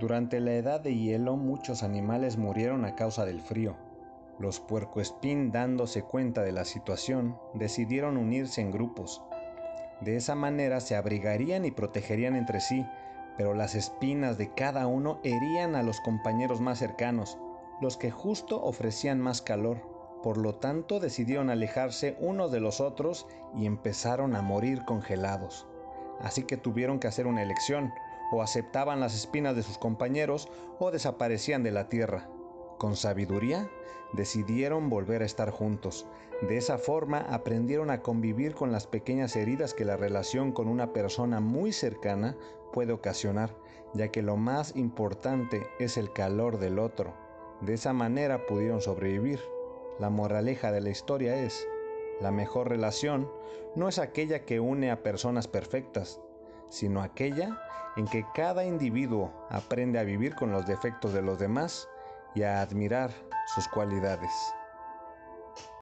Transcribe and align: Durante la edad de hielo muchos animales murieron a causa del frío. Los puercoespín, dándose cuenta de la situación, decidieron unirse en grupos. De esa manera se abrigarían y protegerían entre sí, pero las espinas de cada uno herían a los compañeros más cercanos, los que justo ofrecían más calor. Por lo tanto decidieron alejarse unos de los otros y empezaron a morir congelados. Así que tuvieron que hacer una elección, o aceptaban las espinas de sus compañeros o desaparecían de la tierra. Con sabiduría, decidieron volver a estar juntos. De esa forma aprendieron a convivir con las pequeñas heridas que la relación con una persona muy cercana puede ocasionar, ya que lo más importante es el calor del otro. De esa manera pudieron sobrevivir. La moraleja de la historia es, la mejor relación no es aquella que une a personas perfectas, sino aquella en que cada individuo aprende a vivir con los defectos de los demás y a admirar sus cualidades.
Durante 0.00 0.40
la 0.40 0.52
edad 0.52 0.80
de 0.80 0.96
hielo 0.96 1.36
muchos 1.36 1.82
animales 1.82 2.38
murieron 2.38 2.86
a 2.86 2.94
causa 2.94 3.26
del 3.26 3.42
frío. 3.42 3.76
Los 4.38 4.58
puercoespín, 4.58 5.52
dándose 5.52 6.02
cuenta 6.02 6.42
de 6.42 6.52
la 6.52 6.64
situación, 6.64 7.36
decidieron 7.52 8.16
unirse 8.16 8.62
en 8.62 8.70
grupos. 8.70 9.22
De 10.00 10.16
esa 10.16 10.34
manera 10.34 10.80
se 10.80 10.96
abrigarían 10.96 11.66
y 11.66 11.70
protegerían 11.70 12.34
entre 12.34 12.60
sí, 12.60 12.86
pero 13.36 13.52
las 13.52 13.74
espinas 13.74 14.38
de 14.38 14.54
cada 14.54 14.86
uno 14.86 15.20
herían 15.22 15.74
a 15.74 15.82
los 15.82 16.00
compañeros 16.00 16.62
más 16.62 16.78
cercanos, 16.78 17.36
los 17.82 17.98
que 17.98 18.10
justo 18.10 18.62
ofrecían 18.62 19.20
más 19.20 19.42
calor. 19.42 19.82
Por 20.22 20.38
lo 20.38 20.54
tanto 20.54 20.98
decidieron 20.98 21.50
alejarse 21.50 22.16
unos 22.20 22.50
de 22.50 22.60
los 22.60 22.80
otros 22.80 23.26
y 23.54 23.66
empezaron 23.66 24.34
a 24.34 24.40
morir 24.40 24.82
congelados. 24.86 25.66
Así 26.20 26.44
que 26.44 26.56
tuvieron 26.56 27.00
que 27.00 27.08
hacer 27.08 27.26
una 27.26 27.42
elección, 27.42 27.92
o 28.30 28.42
aceptaban 28.42 29.00
las 29.00 29.14
espinas 29.14 29.56
de 29.56 29.62
sus 29.62 29.78
compañeros 29.78 30.48
o 30.78 30.90
desaparecían 30.90 31.62
de 31.62 31.70
la 31.72 31.88
tierra. 31.88 32.28
Con 32.78 32.96
sabiduría, 32.96 33.70
decidieron 34.12 34.88
volver 34.88 35.22
a 35.22 35.26
estar 35.26 35.50
juntos. 35.50 36.06
De 36.48 36.56
esa 36.56 36.78
forma 36.78 37.18
aprendieron 37.28 37.90
a 37.90 38.02
convivir 38.02 38.54
con 38.54 38.72
las 38.72 38.86
pequeñas 38.86 39.36
heridas 39.36 39.74
que 39.74 39.84
la 39.84 39.96
relación 39.96 40.52
con 40.52 40.68
una 40.68 40.92
persona 40.92 41.40
muy 41.40 41.72
cercana 41.72 42.36
puede 42.72 42.92
ocasionar, 42.92 43.54
ya 43.94 44.08
que 44.08 44.22
lo 44.22 44.36
más 44.36 44.74
importante 44.76 45.66
es 45.78 45.96
el 45.96 46.12
calor 46.12 46.58
del 46.58 46.78
otro. 46.78 47.14
De 47.60 47.74
esa 47.74 47.92
manera 47.92 48.46
pudieron 48.46 48.80
sobrevivir. 48.80 49.40
La 49.98 50.08
moraleja 50.08 50.72
de 50.72 50.80
la 50.80 50.88
historia 50.88 51.36
es, 51.36 51.66
la 52.20 52.30
mejor 52.30 52.68
relación 52.68 53.30
no 53.76 53.88
es 53.88 53.98
aquella 53.98 54.44
que 54.44 54.60
une 54.60 54.90
a 54.90 55.02
personas 55.02 55.46
perfectas, 55.46 56.20
sino 56.70 57.02
aquella 57.02 57.60
en 57.96 58.06
que 58.06 58.24
cada 58.34 58.64
individuo 58.64 59.46
aprende 59.50 59.98
a 59.98 60.04
vivir 60.04 60.34
con 60.34 60.52
los 60.52 60.66
defectos 60.66 61.12
de 61.12 61.20
los 61.20 61.38
demás 61.38 61.88
y 62.34 62.42
a 62.42 62.62
admirar 62.62 63.10
sus 63.54 63.68
cualidades. 63.68 64.30